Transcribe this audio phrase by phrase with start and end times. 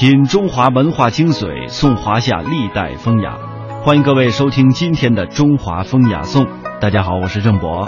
[0.00, 3.36] 品中华文化精髓，颂华夏历代风雅。
[3.82, 6.44] 欢迎各位收听今天的《中华风雅颂》。
[6.80, 7.86] 大家好，我是郑博。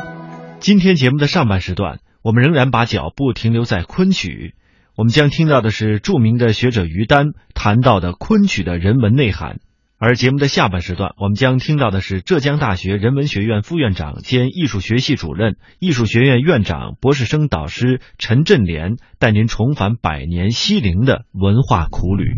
[0.61, 4.55] 今天节目的上半时段，我们仍然把脚步停留在昆曲。
[4.95, 9.61] 我们将听到的是著名的学者于丹谈到的昆曲的人文内涵。
[10.05, 22.35] 而节目的下半时段，我们将听到的是浙江大学人文学院副院长兼艺术学系主任、艺术学院院长、博士生导师陈振莲带您重返百年西陵的文化苦旅。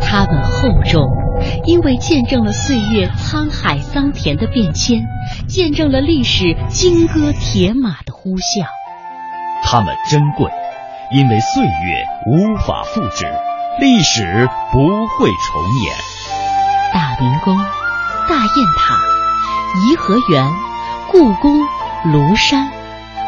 [0.00, 1.02] 他们厚重，
[1.66, 5.02] 因为见证了岁月沧海桑田的变迁，
[5.48, 8.68] 见证了历史金戈铁马的呼啸。
[9.64, 10.48] 他们珍贵，
[11.12, 11.70] 因为岁月
[12.30, 13.26] 无法复制。
[13.80, 15.94] 历史不会重演。
[16.92, 17.56] 大明宫、
[18.28, 18.98] 大雁塔、
[19.80, 20.52] 颐和园、
[21.10, 21.58] 故宫、
[22.04, 22.70] 庐山，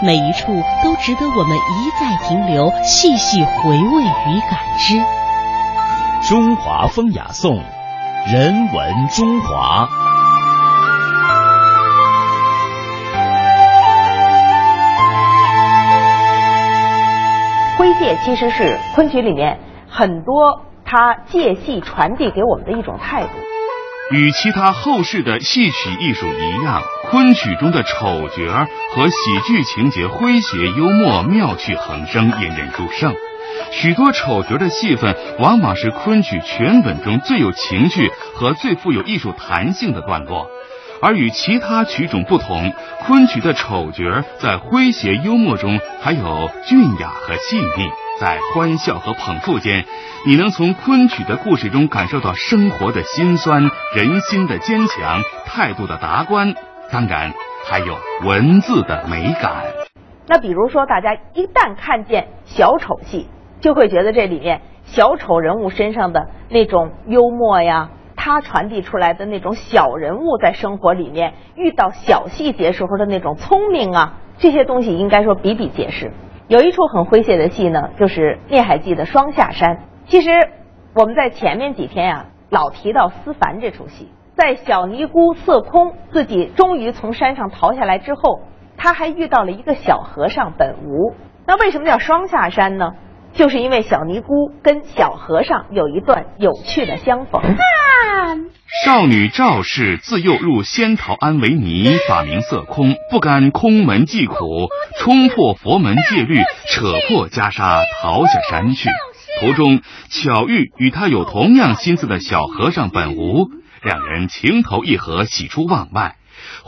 [0.03, 5.03] 每一处都值得我们一再停留、细细回味与感知。
[6.29, 7.57] 中华风雅颂，
[8.27, 9.89] 人文中华。
[17.79, 19.59] 徽界其实是昆曲里面。
[19.97, 23.29] 很多他借戏传递给我们的一种态度，
[24.11, 33.15] 与其他后世的戏曲艺术一样，昆曲中的丑角和喜剧情节诙谐幽默、妙趣横生、引人入胜。
[33.71, 40.49] 许多丑角的戏份往往是昆曲全本中最有情趣和最富有艺术弹性的段落。
[41.01, 42.73] 而与其他曲种不同，
[43.07, 47.89] 昆曲的丑角在诙谐幽默中还有俊雅和细腻。
[48.21, 49.85] 在欢笑和捧腹间，
[50.25, 53.63] 你能从昆曲的故事中感受到生活的辛酸、
[53.97, 56.55] 人心的坚强、态度的达观，
[56.93, 57.33] 当然
[57.65, 59.65] 还有文字的美感。
[60.29, 63.27] 那比如说，大家一旦看见小丑戏，
[63.61, 76.13] 就会觉得这里面小丑人物身上的那种幽默呀，他传递出来的那种小人物在生活里面遇到小细节时候的那种聪明啊，这些东西应该说比比皆是。
[76.47, 79.85] 有一出很诙谐的戏呢，就是《孽海记》的双下山。
[80.05, 80.31] 其实
[80.95, 88.41] 我们在前面几天呀，老提到思凡这出戏，在小尼姑色空自己终于从山上逃下来之后，
[88.77, 91.15] 他还遇到了一个小和尚本无。
[91.47, 92.93] 那为什么叫双下山呢？
[93.35, 97.43] 就是因为小尼姑跟小和尚有一段有趣的相逢。
[98.85, 104.69] 少女赵氏自幼入仙桃庵为尼，法名色空，不甘空门寂苦，
[104.99, 108.89] 冲破佛门戒律，扯破袈裟逃下山去。
[109.41, 113.49] 途中巧遇与他有同样心思的小和尚本无，
[113.83, 116.17] 两人情投意合，喜出望外。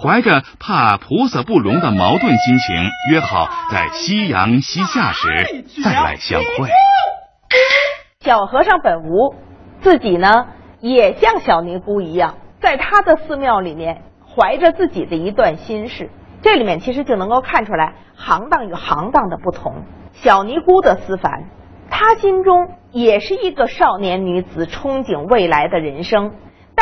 [0.01, 2.77] 怀着怕菩萨不容的矛盾心情，
[3.11, 6.69] 约好在夕阳西下时再来相会。
[8.21, 9.35] 小和尚本无
[9.81, 10.47] 自己呢，
[10.81, 14.03] 也像小尼姑一样，在他的寺庙里面
[14.35, 16.11] 怀着自己的一段心事。
[16.43, 19.85] 这里面其实就能够看出来行当与行当的不同。
[20.13, 21.45] 小尼姑的思凡，
[21.91, 26.33] 她心中也是一个少年女子憧憬未来的人生，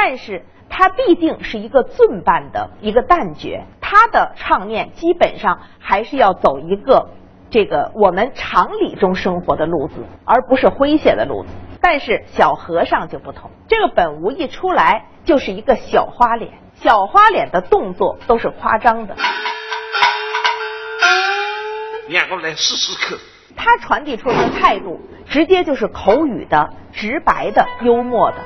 [0.07, 0.45] 但是。
[0.77, 7.11] 他毕竟是一个尊扮的一个旦角，他的唱念基本上还是要走一个
[7.49, 11.51] 这个我们常理中生活的路子，而不是诙谐的路子。
[11.81, 19.15] 但是小和尚就不同，这个本无一出来就是一个小花脸，小花脸的动作都是夸张的。
[22.09, 23.17] 两个来试试看，
[23.55, 28.39] 他传递出来的态度，直接就是口语的、直白的、幽默的。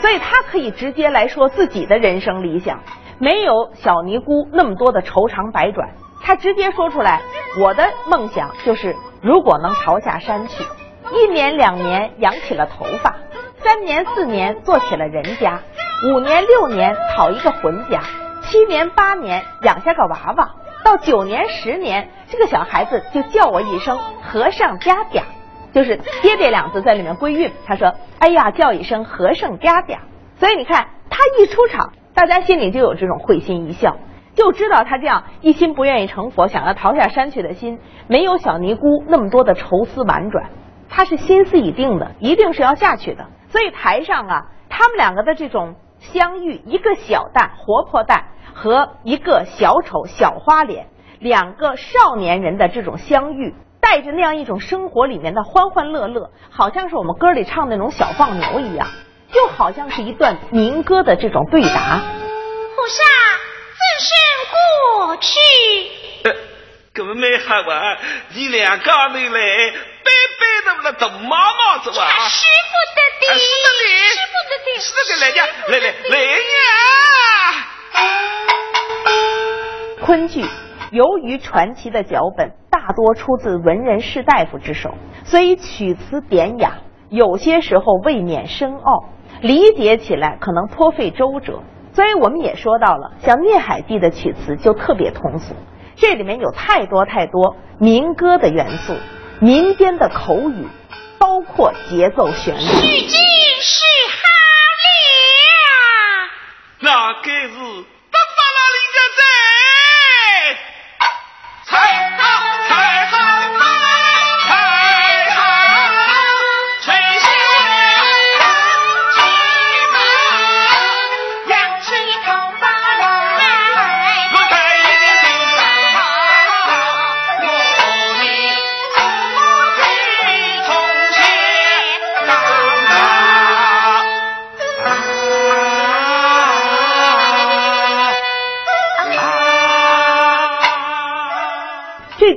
[0.00, 2.80] 所以他可以直接来说自己的人生理想，
[3.18, 5.90] 没有小尼姑那么多的愁肠百转。
[6.22, 7.20] 他直接说出来，
[7.60, 10.64] 我的梦想就是如果能逃下山去，
[11.12, 13.16] 一年两年养起了头发，
[13.58, 15.60] 三年四年做起了人家，
[16.08, 18.00] 五年六年讨一个浑家，
[18.42, 20.50] 七年八年养下个娃娃，
[20.84, 25.22] 到九年十年，这个小孩子就叫我一声和尚家嗲。
[25.72, 27.52] 就是爹爹两字在里面归韵。
[27.66, 30.00] 他说：“哎呀，叫一声和尚家家。”
[30.36, 33.96] 所以你看，他一出场，大家心里就有这种会心一笑，
[34.34, 37.78] 就知道他这样一心不愿意成佛，想要逃下山去的心，
[38.08, 40.50] 没有小尼姑那么多的愁思婉转。
[40.88, 43.26] 他是心思已定的，一定是要下去的。
[43.48, 48.22] 所以台上啊，他们两个的这种相遇，一个小旦活泼旦
[48.54, 50.88] 和一个小丑小花脸，
[51.18, 53.54] 两个少年人的这种相遇。
[53.80, 58.88] 带着那样一种生活里面的欢欢乐乐，好像是我们歌里唱那种小放牛一样，
[59.32, 62.02] 就好像是一段民歌的这种对答。
[62.76, 63.02] 菩萨
[63.76, 64.10] 自身
[64.50, 65.38] 过去，
[66.24, 66.32] 呃，
[66.92, 67.98] 根本没喊完，
[68.34, 71.94] 你俩刚没来，白白的那懂妈妈子哇？
[72.28, 75.38] 使不得的，使得的，使不得的，使得的来呀，
[75.68, 76.56] 来来来呀！
[80.02, 80.44] 昆剧
[80.90, 84.94] 由于传奇的脚本大多出自文人士大夫之手，
[85.24, 86.78] 所以曲词典雅，
[87.08, 89.04] 有些时候未免深奥，
[89.40, 91.62] 理解起来可能颇费周折。
[91.92, 95.54] 所以我们也说到了，像《孽海记》的曲词就特别通俗，
[95.96, 98.94] 这里面有太多太多民歌的元素，
[99.40, 100.66] 民间的口语，
[101.18, 102.60] 包括节奏旋律。
[102.60, 103.18] 许君
[103.60, 104.22] 是好
[106.80, 107.54] 了，那该是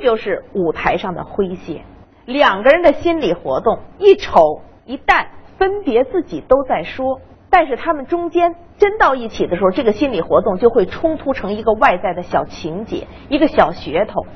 [0.04, 1.80] 就是舞台上的诙谐，
[2.26, 14.26] 两个人的心理活动，一丑一淡，分别自己都在说，但是他们中间真到一起的时候，这个心理活动就会冲突成一个外在的小情节，一个小噱头。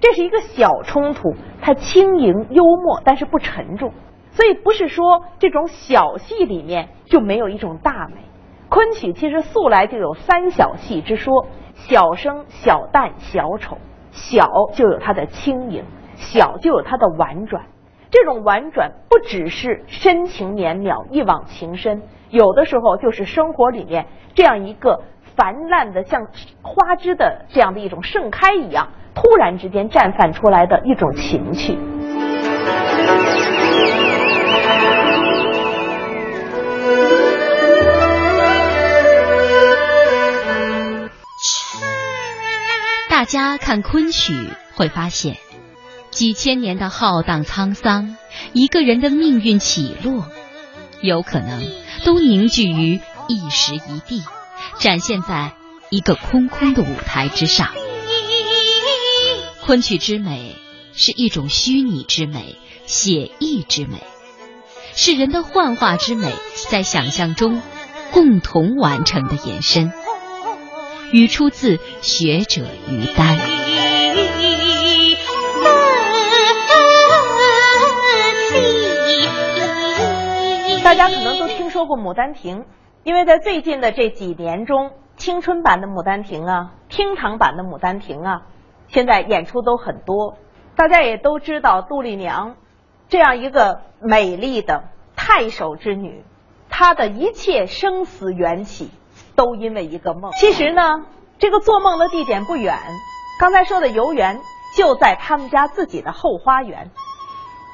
[0.00, 3.92] 这是一个小冲突，它轻盈幽默，但是不沉重。
[4.32, 8.22] 所以不是说这种小戏里面就没有一种大美。
[8.68, 13.78] 昆曲其实素来就有三小戏之说：小生、小旦、小丑。
[14.12, 15.84] 小就有它的轻盈，
[16.16, 17.64] 小就有它的婉转。
[18.10, 25.02] 这种婉转不只是深情绵邈、一往情深，有的时候就是生活里面这样一个
[25.34, 26.26] 繁滥的像
[26.60, 31.78] 花枝的这样的一种盛开一样，突然之间绽放出来的一种情趣。
[43.22, 45.36] 大家看昆曲会发现，
[46.10, 48.16] 几千年的浩荡沧桑，
[48.52, 50.26] 一个人的命运起落，
[51.00, 51.62] 有可能
[52.04, 54.24] 都凝聚于一时一地，
[54.80, 55.52] 展现在
[55.88, 57.68] 一个空空的舞台之上。
[59.60, 60.56] 昆曲之美
[60.92, 64.02] 是一种虚拟之美、写意之美，
[64.96, 66.34] 是人的幻化之美
[66.68, 67.62] 在想象中
[68.10, 69.92] 共同完成的延伸。
[71.12, 73.36] 语出自学者于丹。
[80.82, 82.60] 大家可能都听说过《牡丹亭》，
[83.04, 88.42] 因为在最近的这几年中，青春版的《牡丹亭》啊，厅堂版的《牡丹亭》啊，
[88.88, 90.36] 现在演出都很多。
[90.76, 92.56] 大家也都知道杜丽娘
[93.08, 94.84] 这样一个美丽的
[95.14, 96.24] 太守之女，
[96.68, 98.90] 她的一切生死缘起
[99.34, 100.32] 都因为一个梦。
[100.32, 101.04] 其实呢，
[101.38, 102.78] 这个做梦的地点不远，
[103.38, 104.40] 刚才说的游园
[104.76, 106.90] 就在他们家自己的后花园。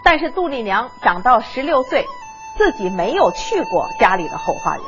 [0.05, 2.06] 但是杜丽娘长到十六岁。
[2.56, 4.84] 自己没有去过家里的后花园，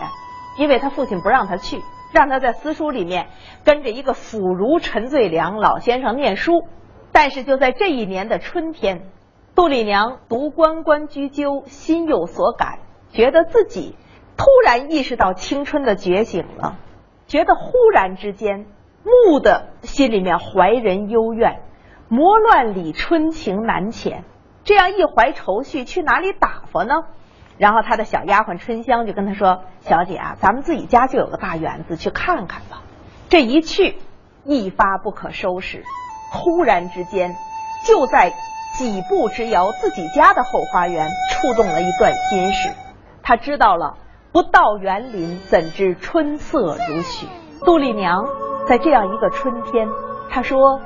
[0.56, 3.28] 因为她父亲不让她去，让她在私塾里面
[3.64, 6.64] 跟着一个腐儒陈最良老先生念书。
[7.12, 9.08] 但是就在这一年的春天，
[9.55, 12.81] 杜丽娘读关关雎鸠，心有所感，
[13.12, 13.94] 觉得自己
[14.41, 16.79] 突然意识到青春的觉醒了，
[17.27, 18.65] 觉得忽然之间
[19.05, 21.61] 蓦的心里面怀人幽怨，
[22.09, 24.23] 魔乱里春情难遣，
[24.65, 26.94] 这样一怀愁绪，去哪里打发呢？
[27.59, 32.81] 然后他的小丫鬟春香就跟他说：“小姐啊，咱们自己家就有个大园子，去看看吧。”
[33.29, 33.99] 这一去，
[34.44, 35.85] 一发不可收拾。
[36.32, 37.35] 忽然之间，
[37.87, 38.32] 就在
[38.79, 42.70] 几步之遥，自己家的后花园触动了一段心事。
[43.23, 43.99] 他知道了，
[44.32, 47.27] 不到园林，怎知春色如许？
[47.65, 48.25] 杜丽娘
[48.67, 49.89] 在这样一个春天，
[50.31, 50.81] 她说：“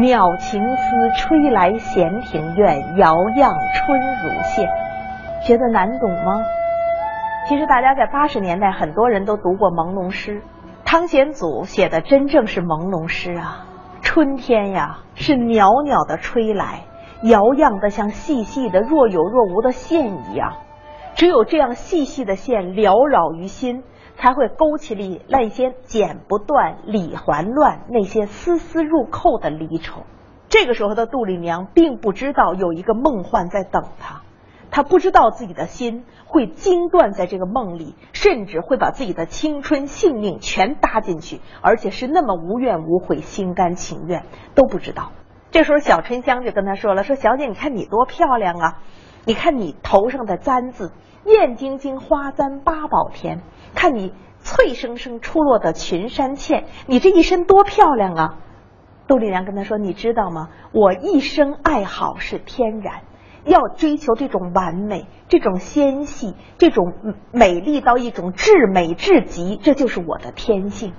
[0.00, 4.66] 鸟情思吹来闲庭院，遥漾春如线。”
[5.46, 6.40] 觉得难懂吗？
[7.46, 10.42] 其实大家在八十年代，很多人都读过朦胧诗。
[10.86, 13.66] 汤显祖写的真正是朦胧诗啊！
[14.00, 16.84] 春天呀，是袅袅的吹来，
[17.22, 20.54] 摇漾的像细细的、若有若无的线一样。
[21.16, 23.82] 只有这样细细的线缭绕于心，
[24.16, 30.02] 才会勾起里那些剪不断、理还乱、那些丝丝入扣的离愁。
[30.50, 34.20] 这个时候的杜丽娘并不知道有一个梦幻在等她。
[34.70, 45.12] 她不知道自己的心会惊断在这个梦里，甚至会把自己的青春、性命全搭进去，而且是那么无怨无悔、心甘情愿，都不知道。
[45.50, 48.82] 这时候小春香就跟他说了：“说小姐，你看你多漂亮啊！
[49.26, 50.92] 你看你头上的簪子，
[51.24, 53.40] 燕晶晶花簪八宝田，
[53.74, 58.38] 看你脆生生出落的群山茜，你这一身多漂亮啊！
[59.08, 60.50] 杜丽娘跟他说：“你知道吗？
[60.70, 63.02] 我一生爱好是天然，
[63.44, 66.92] 要追求这种完美、这种纤细、这种
[67.32, 70.92] 美丽到一种至美至极，这就是我的天性。”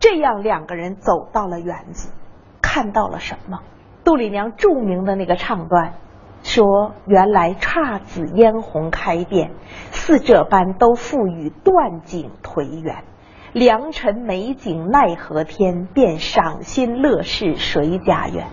[0.00, 2.12] 这样两个人走到了园子，
[2.60, 3.60] 看到了什么？
[4.02, 5.94] 杜丽娘著名的那个唱段
[6.42, 9.52] 说：“原来姹紫嫣红开遍，
[9.90, 13.04] 似这般都付与断井颓垣。
[13.52, 18.46] 良辰美景奈何天，便赏心乐事谁家园？”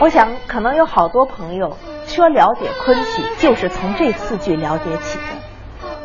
[0.00, 5.24] 我想，可能有好多朋友说了解昆曲，就是从这四句了解起的。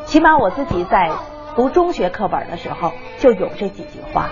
[0.05, 1.11] 起码我自己在
[1.55, 4.29] 读中学课本的时候就有这几句话，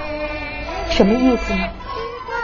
[0.90, 1.62] 什么意思呢？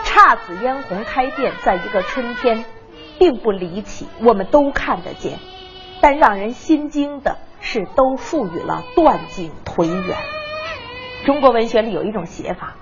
[0.03, 2.65] 姹紫嫣红开遍，在一个春天，
[3.19, 5.39] 并不离奇，我们都看得见。
[6.01, 10.15] 但让人心惊的是，都赋予了断井颓垣。
[11.25, 12.75] 中国文学里有一种写法，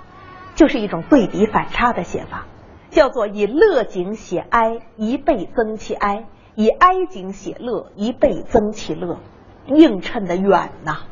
[0.55, 2.45] 就是一种对比反差的写法，
[2.89, 6.25] 叫做以乐景写哀，一倍增其哀；
[6.55, 9.19] 以哀景写乐，一倍增其乐，
[9.67, 11.03] 映衬的远呐。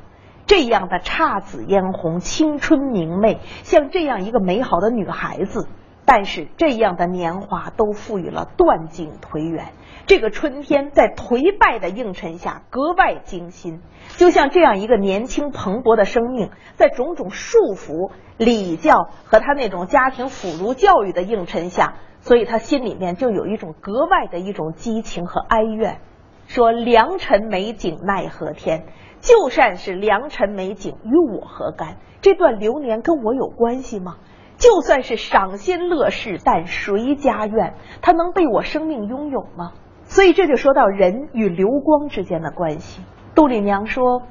[0.46, 5.68] 这样的姹紫嫣红、青春明媚，像这样一个美好的女孩子。
[6.06, 9.68] 但是这样的年华都赋予了断井颓垣。
[10.06, 13.82] 这个春天在颓败的映衬下格外惊心，
[14.18, 26.02] 就像这样一个年轻蓬勃的生命，在种种束缚、礼教和他那种家庭腐儒教育的映衬下，所以他心里面就有一种格外的一种激情和哀怨。
[26.48, 28.84] 说良辰美景奈何天，
[29.22, 31.96] 就算是良辰美景，与我何干？
[32.20, 34.18] 这段流年跟我有关系吗？
[34.64, 37.74] 就算是赏心乐事，但谁家院？
[38.02, 39.74] 他能被我生命拥有吗？
[40.06, 43.02] 所以这就说到人与流光之间的关系。
[43.36, 44.22] 杜丽娘说：“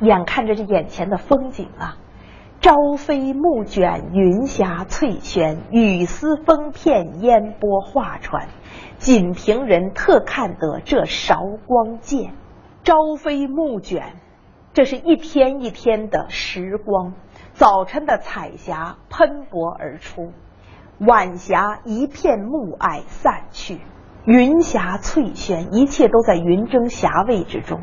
[0.00, 1.98] 眼看着这眼前的风景啊，
[2.62, 8.48] 朝飞暮卷，云霞翠轩，雨丝风片，烟波画船，
[8.96, 12.32] 仅凭人特看得这韶光贱。
[12.84, 14.14] 朝飞暮卷，
[14.72, 17.12] 这是一天一天的时光。”
[17.54, 20.32] 早晨的彩霞喷薄而出，
[20.98, 23.80] 晚霞一片暮霭散去，
[24.24, 27.80] 云霞翠轩，一切都在云蒸霞蔚之中。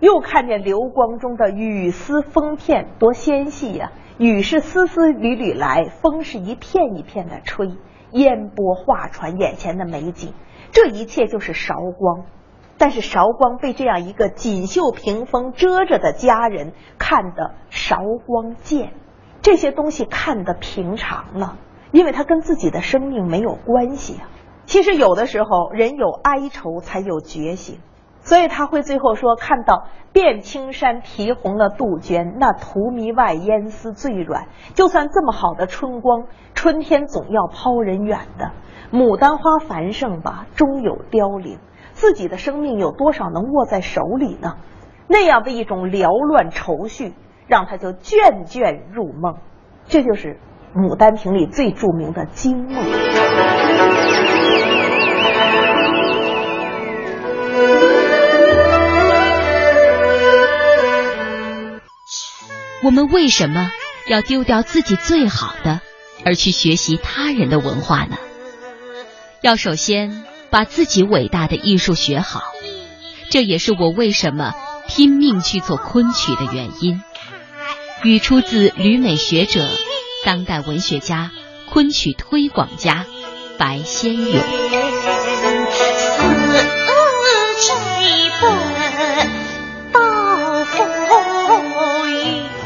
[0.00, 3.92] 又看见流光中的雨丝风片，多纤细呀！
[4.16, 7.68] 雨是丝丝缕缕来，风是一片一片的吹，
[8.12, 10.32] 烟波画船，眼前的美景，
[10.72, 12.24] 这一切就是韶光。
[12.78, 18.92] 但是韶光被这样一个锦绣屏风遮着的佳人看得韶光贱，
[19.40, 21.56] 这些东西看得平常了，
[21.92, 24.28] 因为他跟自己的生命没有关系啊。
[24.66, 27.78] 其实有的时候人有哀愁才有觉醒，
[28.20, 34.48] 所以他会最后说：“看到遍青山啼红了杜鹃，那荼蘼外烟丝最软。
[34.74, 38.50] 就算这么好的春光，春天总要抛人远的。
[38.90, 41.58] 牡丹花繁盛吧，终有凋零。”
[41.96, 44.58] 自己的生命有多少能握在手里呢？
[45.08, 47.14] 那样的一种缭乱愁绪，
[47.46, 49.38] 让他就倦倦入梦。
[49.86, 50.38] 这就是
[50.78, 52.84] 《牡丹亭》里最著名的惊梦。
[62.84, 63.70] 我们为什么
[64.06, 65.80] 要丢掉自己最好的，
[66.26, 68.16] 而去学习他人的文化呢？
[69.40, 70.35] 要首先。
[70.50, 72.40] 把自己伟大的艺术学好，
[73.30, 74.54] 这也是我为什么
[74.88, 77.02] 拼命去做昆曲的原因。
[78.02, 79.66] 语出自旅美学者、
[80.24, 81.30] 当代文学家、
[81.70, 83.04] 昆曲推广家
[83.58, 84.42] 白先勇。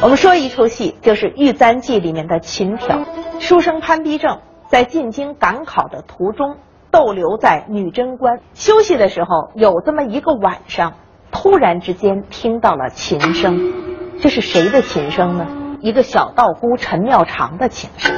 [0.02, 3.04] 我们说一出戏，就是《玉簪记》里面的琴挑。
[3.38, 6.56] 书生潘必正在进京赶考的途中。
[6.90, 10.94] 逗留在女贞观休息的时候，有这么一个晚上，
[11.30, 13.73] 突然之间听到了琴声。
[14.20, 15.47] 这是谁的琴声呢？
[15.80, 18.14] 一个小道姑陈妙长的琴声。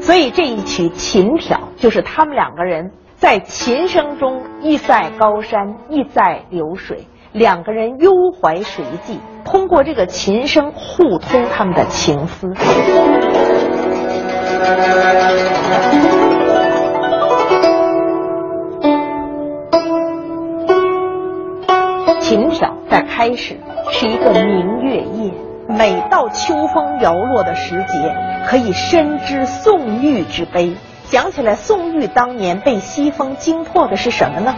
[0.00, 12.52] 所以这一曲琴挑，就是他们两个人在琴声中，一在高山，一在流水，两个人幽怀谁寄，通过这个琴声互通他们的情思。
[22.32, 23.60] 琴挑在开始
[23.90, 25.34] 是一个明月夜，
[25.68, 30.74] 每到秋风摇落的时节，可以深知宋玉之悲。
[31.04, 34.54] 想起来，宋玉当年被西风惊破的是什么呢？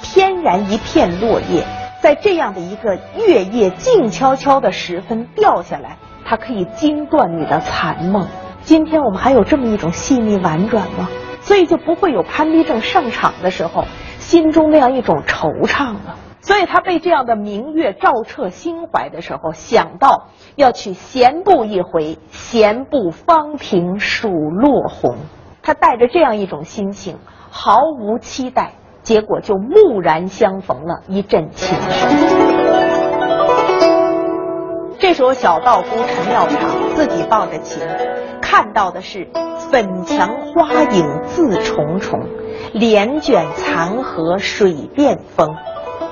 [0.00, 1.64] 天然一片落叶，
[2.00, 8.26] 在这样的一个月夜静悄悄的时分掉下来，它可以惊断你的残梦。
[8.62, 11.10] 今天我们还有这么一种细腻婉转吗？
[11.42, 13.84] 所以就不会有潘必正上场的时候
[14.18, 16.16] 心中那样一种惆怅了。
[16.40, 25.16] 所以他被这样的明月照彻心怀的时候，想到要去闲步一回，闲步芳庭数落红。
[25.62, 27.18] 他带着这样一种心情，
[27.50, 32.10] 毫无期待，结果就蓦然相逢了一阵琴声。
[34.98, 37.82] 这时候，小道姑陈妙长自己抱着琴，
[38.40, 39.28] 看到的是
[39.70, 42.20] 粉墙花影自重重，
[42.72, 45.54] 帘卷残荷水变风。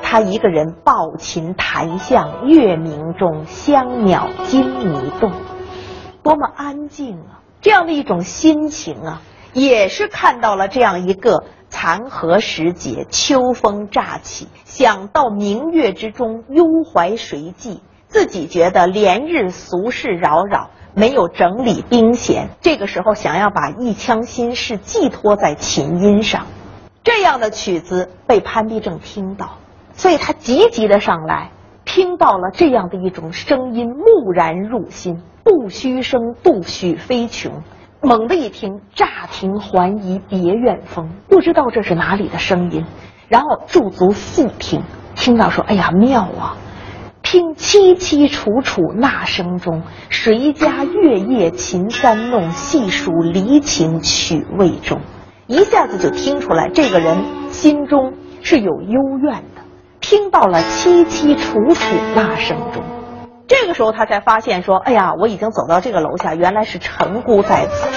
[0.09, 5.33] 他一个人抱琴弹向月明中，香鸟惊泥动，
[6.23, 7.43] 多么安静啊！
[7.61, 9.23] 这样的一种心情啊，
[9.53, 17.83] 也是看到了这样一个残荷时节，秋风乍起，想到明月之中，幽怀谁寄？
[18.07, 26.47] 自己觉得连日俗事扰扰，没有整理兵弦，这个时候想要把一腔心事寄托在琴音上，
[27.03, 29.57] 这样的曲子被潘必正听到，
[29.97, 31.51] 所以他急急的上来，
[31.85, 37.63] 听到了这样的一种声音，蓦然入心，不虚声，不许飞琼。
[38.03, 42.85] 猛地一听，乍听还疑别院风，不知道这是哪里的声音，
[43.29, 44.83] 然后驻足细听，
[45.15, 46.57] 听到说：“哎呀，妙啊！”
[47.23, 55.01] 听凄凄楚楚那声中，谁家月夜琴三弄，细数离情曲未终。
[55.49, 57.17] 一下子就听出来，这个人
[57.51, 58.13] 心中
[58.43, 59.56] 是有幽怨的。
[60.01, 62.83] 听到了凄凄楚楚那声中，
[63.49, 67.89] 这个时候他才发现说：“哎呀，我已经走到这个楼下，原来是陈姑在此。”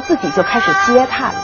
[0.00, 1.40] 时候，陈满堂自己就开始嗟叹了，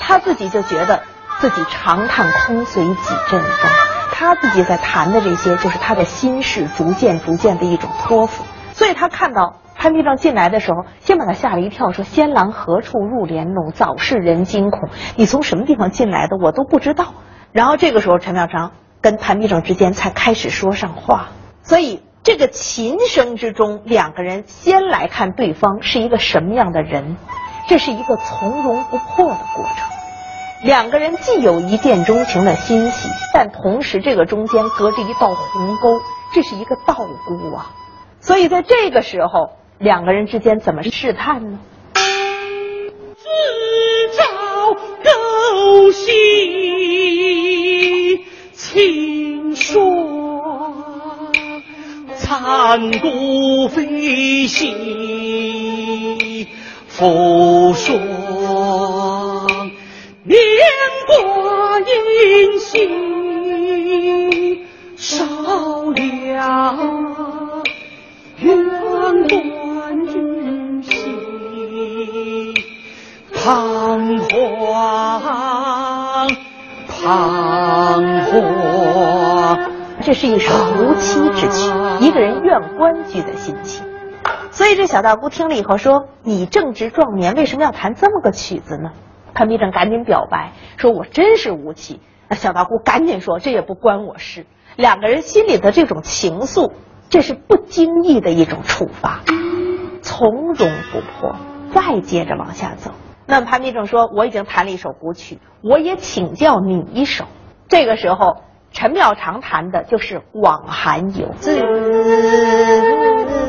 [0.00, 1.02] 他自己就觉得。
[1.40, 3.70] 自己长叹空随几阵风，
[4.10, 8.42] 他自己在谈的这些，就是他的心事，逐渐逐渐的一种托付。
[8.72, 13.70] 所以他看到潘必正进来的时候，先把他吓了一跳，说：“仙郎何处入帘弄？
[13.70, 14.88] 早是人惊恐。
[15.14, 16.36] 你从什么地方进来的？
[16.42, 17.14] 我都不知道。”
[17.54, 21.28] 然后这个时候，陈妙章跟潘必正之间才开始说上话。
[21.62, 27.16] 所以这个琴声之中，两个人先来看对方是一个什么样的人，
[27.68, 29.86] 这是一个从容不迫的过程。
[30.64, 36.00] 两个人既有一见钟情的欣喜，但同时这个中间隔着一道鸿沟，
[36.34, 36.94] 这是一个道
[37.26, 37.70] 姑啊。
[38.20, 41.58] 所以在这个时候，两个人之间怎么试探呢？
[41.94, 43.28] 自
[44.16, 44.24] 照
[45.04, 46.08] 勾心
[48.52, 49.84] 情说，
[52.16, 55.67] 残骨飞兮
[56.98, 57.96] 浮霜。
[60.24, 60.36] 年
[61.06, 62.66] 过音信
[64.96, 65.24] 少
[65.92, 65.94] 了，
[68.40, 68.48] 远
[69.28, 70.90] 观君兮
[73.32, 75.22] 彷徨，
[76.88, 76.98] 彷
[78.24, 78.34] 徨。
[80.02, 83.87] 这是一首无期之曲，一个人怨关居的心情。
[84.58, 88.90] 所以这小道姑听了以后说：“你正值壮年，为什么要弹这么个曲子呢？”
[89.32, 96.72] 潘必正赶紧表白说：“我真是无妻。”那小道姑赶紧说：“这也不关我事。”两个人心里的这种情愫，
[97.08, 99.20] 这是不经意的一种触发，
[100.02, 101.36] 从容不迫。
[101.72, 102.90] 再接着往下走，
[103.26, 107.26] 那潘必正说：“我已经弹了一首古曲，我也请教你一首。”
[107.70, 108.38] 这个时候，
[108.70, 111.28] 陈妙常弹的就是《广寒游》。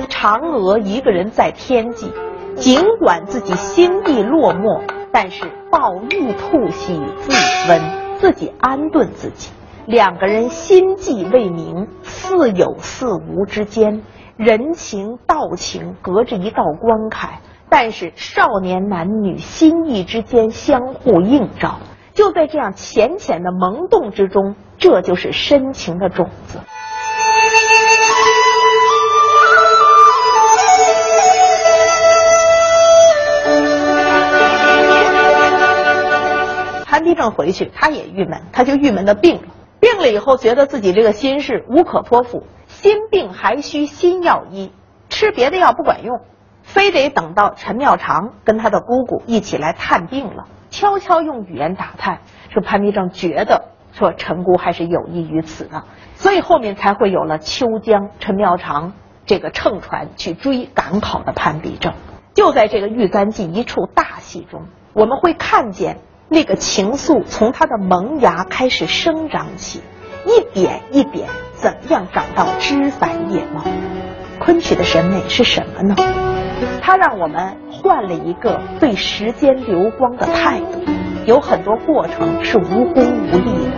[0.08, 2.12] 嫦娥一个人在天际，
[2.56, 4.82] 尽管自己心地落寞。
[5.12, 7.32] 但是抱玉兔兮自
[7.68, 7.82] 温，
[8.20, 9.52] 自己安顿自己。
[9.88, 14.04] 两个人心计未明，似有似无之间，
[14.38, 17.40] 人情道情隔着一道关卡。
[17.70, 21.80] 但是少年男女心意之间相互映照，
[22.20, 26.60] 就在这样浅浅的萌动之中，这就是深情的种子。
[36.86, 39.44] 潘天正回去，他也郁闷，他就郁闷的病了，
[39.80, 44.74] 病了以后觉得自己这个心事无可托付，心病还需心药医，
[45.08, 46.20] 吃别的药不管用。
[46.74, 55.84] 非得等到陈妙常跟他的姑姑一起来探病了，悄悄用语言打探，说潘必正觉得说陈姑还是有意于此的，
[56.16, 58.94] 所以后面才会有了秋江陈妙常
[59.26, 61.94] 这个乘船去追赶跑的潘必正。
[62.34, 65.98] 就在这个《玉簪记》一处大戏中，我们会看见。
[66.32, 69.82] 那个情愫从它的萌芽开始生长起，
[70.28, 73.64] 一点一点，怎样长到枝繁叶茂？
[74.40, 75.96] 昆曲的审美是什么呢？
[76.82, 80.84] 它让我们换了一个对时间流光的态度。
[81.26, 83.72] 有很多过程是无功无利的，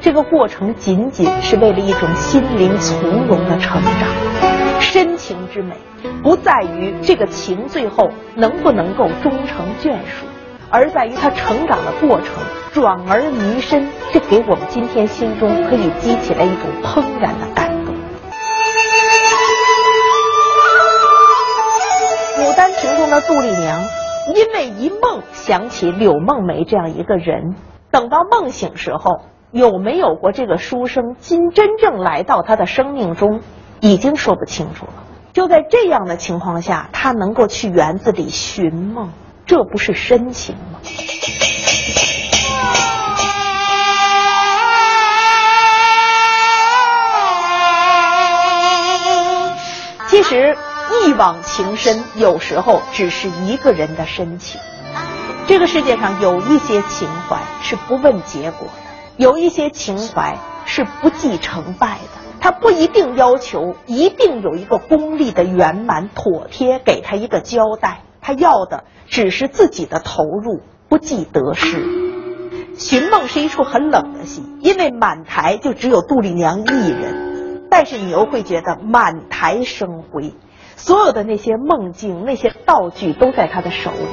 [0.00, 4.80] 这个过程仅仅是为了一种心灵从容的成长。
[4.80, 5.74] 深情之美，
[6.22, 10.26] 不在于这个情最后能不能够终成眷属。
[10.70, 12.28] 而在于他成长的过程，
[12.72, 17.70] 转而弥深，这给我们今天心中可以激起来一种怦然的感
[23.06, 23.84] 中的杜丽娘，
[24.34, 27.54] 因为一梦想起柳梦梅这样一个人，
[27.92, 29.20] 等到梦醒时候，
[29.52, 33.42] 有没有过这个书生今真正来到她的生命中，
[33.78, 35.04] 已经说不清楚了。
[35.32, 39.12] 就在这样的情况下，她能够去园子里寻梦。
[39.46, 40.80] 这不是深情吗？
[50.08, 50.56] 其实
[51.06, 54.60] 一往情深，有时候只是一个人的深情。
[55.46, 58.72] 这个世界上有一些情怀是不问结果的，
[59.16, 62.20] 有一些情怀是不计成败的。
[62.40, 68.02] 他不一定要求一定有一个功利的圆满妥帖，给他一个交代。
[68.20, 71.84] 他要的只是自己的投入，不计得失。
[72.76, 80.34] 寻梦是一出很冷的戏，因为满台就只有杜丽娘一人，但是你又会觉得满台生辉，
[80.76, 84.06] 所有的那些梦境、那些道具都在他的手里。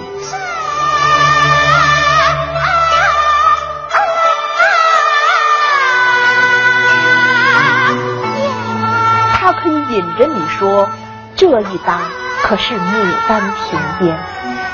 [9.33, 10.89] 他可以引着你说
[11.35, 12.01] 这一搭。
[12.45, 14.19] 可是牡丹亭边，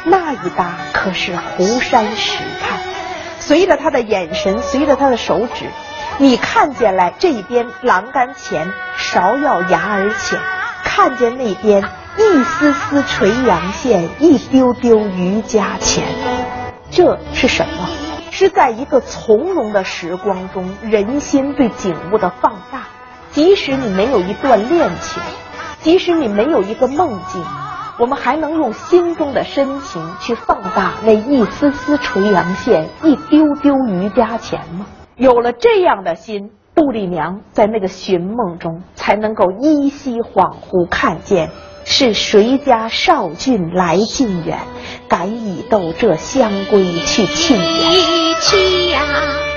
[0.06, 2.80] 那一搭可是湖山石畔。
[3.40, 5.66] 随着他的眼神，随着他的手指，
[6.18, 10.40] 你看见了这一边栏杆前芍药芽儿浅，
[11.02, 11.82] 看见那边
[12.18, 16.04] 一丝丝垂杨线，一丢丢渔家钱。
[16.92, 17.88] 这是什么？
[18.32, 22.82] 是在一个从容的时光中，人心对景物的放大。
[23.32, 25.24] 即使你没有一段恋情。
[25.80, 27.46] 即使你没有一个梦境，
[27.98, 34.86] 我们还能用心中的深情去放大那一丝丝垂杨线，一丢丢渔家钱吗？
[35.16, 41.50] 有了这样的心，杜丽娘在那个寻梦中才能够依稀恍惚看见，
[41.84, 44.60] 是谁家少俊来近远，
[45.10, 49.49] 敢以斗这香闺去庆元？